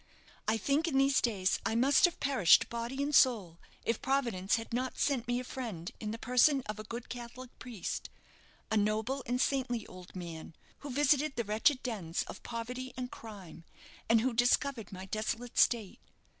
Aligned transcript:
I 0.47 0.57
think 0.57 0.87
in 0.87 0.97
these 0.97 1.21
days 1.21 1.59
I 1.63 1.75
must 1.75 2.05
have 2.05 2.19
perished 2.19 2.69
body 2.71 3.03
and 3.03 3.13
soul 3.13 3.59
if 3.85 4.01
Providence 4.01 4.55
had 4.55 4.73
not 4.73 4.97
sent 4.97 5.27
me 5.27 5.39
a 5.39 5.43
friend 5.43 5.91
in 5.99 6.09
the 6.09 6.17
person 6.17 6.63
of 6.65 6.79
a 6.79 6.83
good 6.83 7.07
Catholic 7.07 7.51
priest 7.59 8.09
a 8.71 8.77
noble 8.77 9.21
and 9.27 9.39
saintly 9.39 9.85
old 9.85 10.15
man 10.15 10.55
who 10.79 10.89
visited 10.89 11.35
the 11.35 11.43
wretched 11.43 11.83
dens 11.83 12.23
of 12.23 12.41
poverty 12.41 12.95
and 12.97 13.11
crime, 13.11 13.63
and 14.09 14.21
who 14.21 14.33
discovered 14.33 14.91
my 14.91 15.05
desolate 15.05 15.59
state. 15.59 15.99